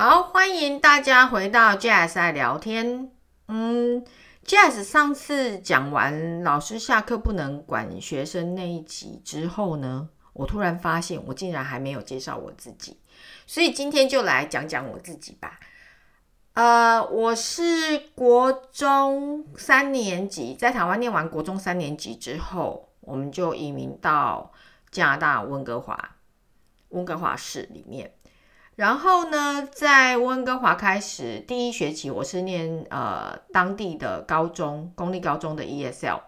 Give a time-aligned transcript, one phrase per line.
[0.00, 3.10] 好，欢迎大家回到 Jazz 爱聊天。
[3.48, 4.02] 嗯
[4.46, 12.98] ，JS 上次讲完老师下课不能管学生那一集之后呢，我突然发现我竟然还没有介绍我自己，
[13.46, 15.60] 所以今天就来讲讲我自己吧。
[16.54, 24.50] 呃，我是国中三年级，在台湾念完国中三年级之后，我们就移民到
[24.90, 26.16] 加拿大温哥华，
[26.88, 28.14] 温哥华市里面。
[28.80, 36.18] 然后呢，在温哥华开始第一学期，我是念呃当地的高中，公立高中的 ESL。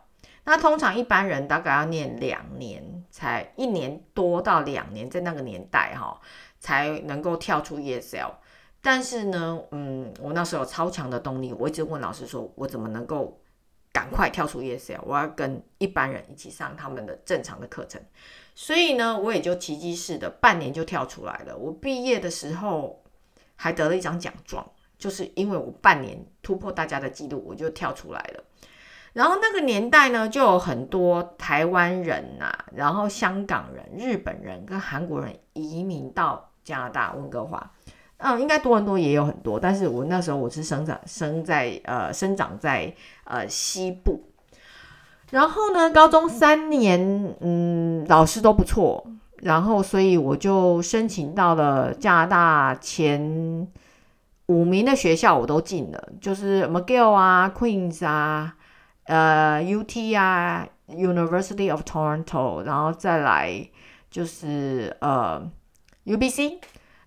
[0.45, 6.21] 那通常一般人大概要念两年，才一年多到两年，在那个年代哈，
[6.61, 8.33] 才能够跳出 ESL。
[8.83, 13.41] 但是呢，嗯，我那时候有超强的动力，我一直问老师说，我怎么能够
[13.93, 15.01] 赶快跳出 ESL？
[15.03, 18.01] 我要跟一般人一起上他们的正常的课程。
[18.55, 21.57] 所以呢，我也就奇迹式的半年就跳出来了。
[21.57, 23.03] 我毕业的时候
[23.57, 24.67] 还得了一张奖状，
[24.99, 28.45] 就是因为我半年突破大家的记录，我就跳出来了。
[29.13, 37.73] 然后那个年代呢，就有很多台湾人呐，然后香港人、日本人跟韩国人移民到加拿大温哥华。
[38.23, 44.23] 嗯，应该多伦多也有很多，但是我那时候我是生长生在呃生长在呃西部。
[45.31, 49.05] 然后呢，高中三年，嗯，老师都不错，
[49.39, 53.67] 然后所以我就申请到了加拿大前
[54.47, 58.55] 五名的学校，我都进了，就是 McGill 啊、Queens 啊、
[59.05, 63.67] 呃 UT 啊、University of Toronto，然后再来
[64.11, 65.51] 就是呃
[66.05, 66.59] UBC。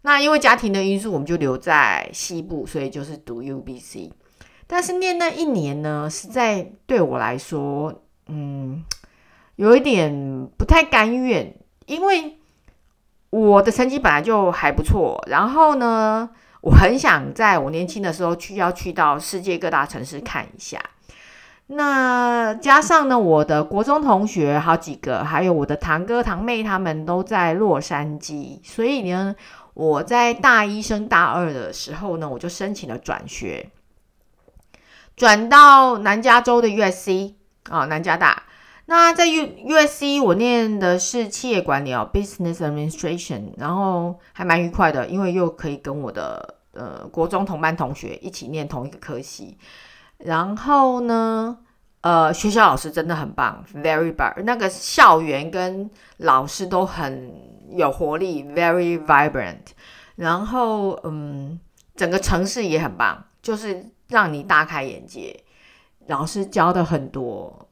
[0.05, 4.11] 那因为家庭的因素，我们就留在西部，所以就是读 UBC。
[4.67, 8.03] 但是念那一年呢，实在对我来说。
[8.27, 8.83] 嗯，
[9.55, 12.39] 有一点不太甘愿，因为
[13.29, 16.29] 我的成绩本来就还不错，然后呢，
[16.61, 20.79] 我很想在我年轻的时候去，要去到世界各大城市看一下。
[21.67, 29.35] 那加上呢，我的国中同学好几个，还有我的堂哥堂妹，他们都在洛杉矶，所以呢，
[29.73, 33.69] 我在大一升大二的时候呢，我就申请了转学，
[35.15, 37.33] 转到南加州的 USC。
[37.71, 38.43] 啊，南加大。
[38.85, 49.57] 那在 U USC 我念的是企业管理哦，Business Administration，然后还蛮愉快的，因为又可以跟我的呃国中同班同学一起念同一个科系。
[50.17, 51.57] 然后呢，
[52.01, 54.33] 呃，学校老师真的很棒，very 棒。
[54.43, 57.33] 那个校园跟老师都很
[57.71, 59.57] 有活力，very vibrant。
[60.15, 61.59] 然后嗯，
[61.95, 65.43] 整个城市也很棒，就是让你大开眼界。
[66.07, 67.67] 老师教的很多，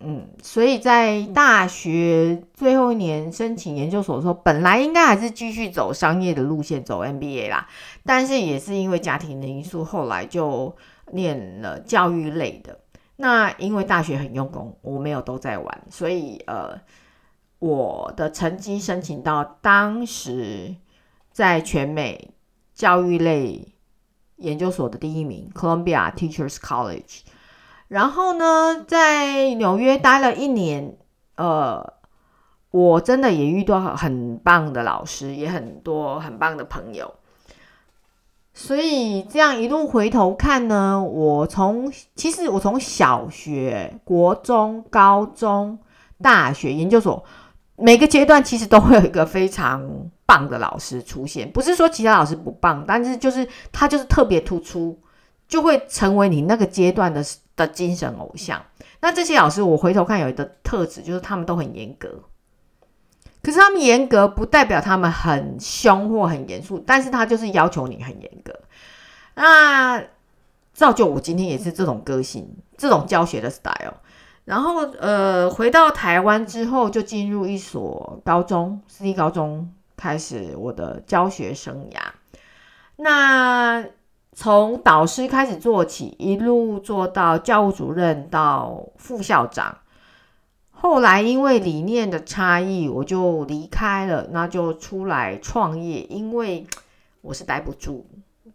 [0.00, 7.68] 嗯，所以在大学最后一年申请研究所的时候，本来应该还是继续走商业的路线，走 MBA 啦，
[8.04, 10.74] 但是也是因为家庭的因素，后来就
[11.14, 12.80] 念了教育类的。
[13.16, 16.80] 那因为大学很用功，我没有都在玩，所以呃，
[17.60, 20.74] 我的成绩申请到当时
[21.30, 22.34] 在全美
[22.74, 23.72] 教育类
[24.36, 27.20] 研究所的第一名，Columbia Teachers College。
[27.86, 30.96] 然后呢，在纽约待了一年，
[31.36, 31.94] 呃，
[32.72, 37.14] 我真的也遇到很棒的老师，也很多很棒的朋友。
[38.54, 45.78] 所以这样一路回头看呢，我从其实我从小学、国中、高中、
[46.22, 47.22] 大学、研究所
[47.76, 49.86] 每个阶段，其实都会有一个非常
[50.24, 51.50] 棒的老师出现。
[51.50, 54.98] 不是说其他老师不棒，但是就是他就是特别突出，
[55.46, 57.22] 就会成为你那个阶段的。
[57.56, 58.60] 的精神偶像，
[59.00, 62.08] 那这些老师，我回头看有一个特质，就是他们都很严格。
[63.44, 68.58] 可是他们严格不代表他们很凶或很严肃，但是他就是要求你很严格。
[69.34, 70.02] 那
[70.72, 73.94] 造就我今天也是这种个性，这种教学的 style。
[74.46, 81.98] 然后呃，回到台湾之后，就进入一所高中，私立高中，开始我的教学生涯。
[82.96, 83.84] 那
[84.32, 89.78] 从导师开始做起，一路做到教务主任到副校长。
[90.84, 96.02] 后来因为理念的差异，我就离开了，那就出来创业。
[96.10, 96.66] 因为
[97.22, 98.06] 我是待不住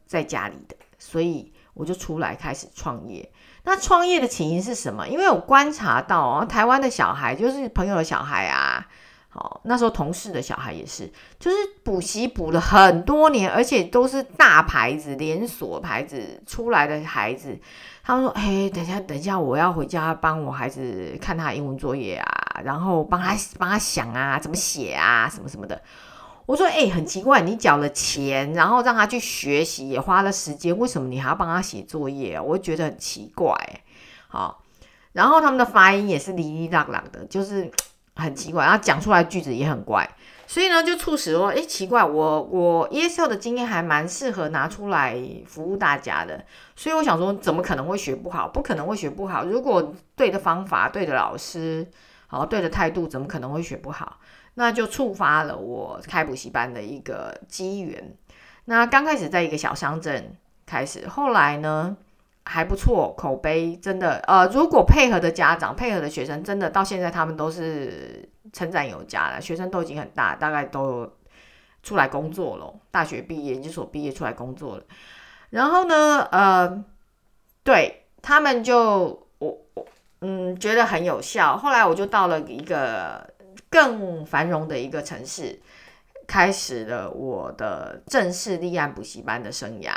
[0.05, 3.27] 在家里的，所以我就出来开始创业。
[3.63, 5.07] 那创业的起因是什么？
[5.07, 8.87] 因为我观察到啊，台湾的小孩就是朋友的小孩啊。
[9.39, 11.09] 哦，那时候同事的小孩也是，
[11.39, 17.57] 就是补习补了很多年，而且都是大牌子、连锁牌子出来的孩子。
[18.03, 25.81] 他们说：“哎，等一下，等一下，我要回家帮我孩子看他英文作业啊，然后帮他帮他想啊，怎么写啊，什么什么的。”
[26.45, 32.41] 我说：“哎，很奇怪，你缴了钱，然后让他去学习，也花了时间，为什么你还要帮他写作业啊？
[32.41, 33.55] 我觉得很奇怪。
[34.27, 34.63] 好，
[35.13, 37.71] 然后他们的发音也是哩哩啦啦的，就是
[38.19, 40.07] 很奇怪，然后讲出来句子也很怪，
[40.45, 45.17] 所以呢，就促使我，哎，奇怪，我我 ESL 的经验还蛮适合拿出来
[45.47, 46.43] 服务大家的，
[46.75, 48.47] 所以我想说，怎么可能会学不好？
[48.47, 51.87] 不可能会学不好，如果对的方法、对的老师、
[52.27, 54.19] 好对的态度，怎么可能会学不好？”
[54.55, 58.13] 那就触发了我开补习班的一个机缘。
[58.65, 60.35] 那刚开始在一个小乡镇
[60.65, 61.95] 开始，后来呢
[62.45, 69.39] 还不错，口碑真的呃，如果配合的家长、配合的学生，真的到现在他们都是成长有加了。
[69.41, 71.11] 学生都已经很大，大概都
[71.83, 74.83] 出来工作了，大学毕业、研究所毕业出来工作了。
[75.51, 76.83] 然后呢，呃，
[77.63, 79.85] 对他们就我我
[80.21, 81.57] 嗯觉得很有效。
[81.57, 83.29] 后来我就到了一个。
[83.71, 85.59] 更繁荣的一个城市，
[86.25, 89.91] 开始了我的正式立案补习班的生涯。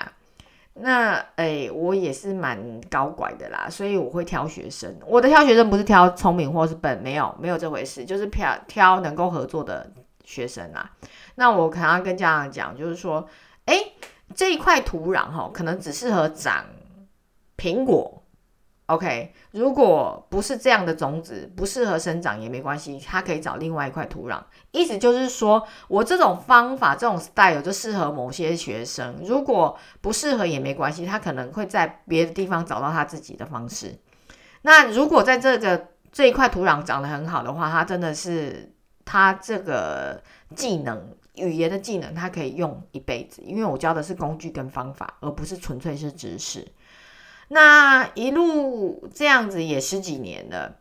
[0.75, 4.97] 那诶，我也是蛮搞怪的啦，所以我会挑学生。
[5.07, 9.93] 我的挑学生不是挑聪明或是笨，没有没有这回事，就是挑挑能够合作的
[10.25, 10.91] 学生啦。
[11.35, 13.29] 那我可能要跟家长讲，就是说，
[13.67, 13.93] 诶，
[14.35, 16.65] 这一块土壤哈，可能只适合长
[17.57, 18.22] 苹果。
[18.87, 24.43] OK，如果不是这样的种子不适合生长也没关系，它可以找另外一块土壤。
[24.73, 33.99] 意思就是说我这种方法、这种 style 就适合某些学生，如果不适合也没关系，他可能会在别的地方找到他自己的方式。
[34.63, 38.75] 那如果在这个这一块土壤长得很好的话，他真的是
[39.05, 40.23] 他这个
[40.55, 46.67] 技能、语言的技能，他可以用一辈子，因为我教的是工具跟方法，而不是纯粹是知识。
[47.55, 50.77] 那一路这样子也十几年了，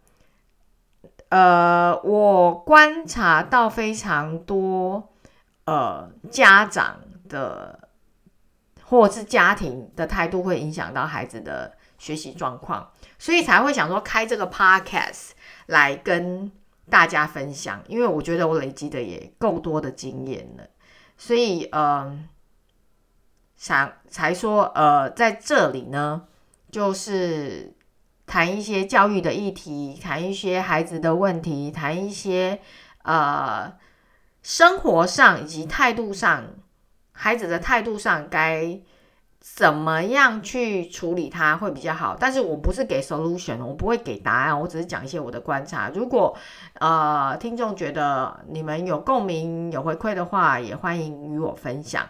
[1.28, 5.10] 呃，我观察到非常多
[5.66, 7.90] 呃家长的
[8.84, 12.90] 或者是家庭的态度会影响到孩子的学习状况，
[13.20, 15.32] 所以才会想说开这个 podcast
[15.66, 16.50] 来跟
[16.90, 20.64] 大家分享，因为我觉得我累积的也够多的经验了，
[21.18, 22.18] 所以呃
[23.58, 26.28] 想才说呃在这里呢。
[26.72, 27.76] 就是
[28.26, 32.60] 谈一些教育的议题，谈一些孩子的问题，谈一些
[33.04, 33.74] 呃
[34.42, 36.46] 生活上以及态度上，
[37.12, 38.80] 孩子的态度上该
[39.40, 42.16] 怎么样去处理它会比较好。
[42.20, 45.92] 但是我不是给 solution，我不会给答案，我只是讲一些我的观察。
[45.94, 46.38] 如果
[46.76, 52.08] 呃听众觉得你们有共鸣、有回馈的话，也欢迎与我分享。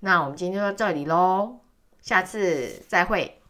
[0.00, 1.60] 那我们今天就到这里喽，
[2.00, 3.41] 下次再会。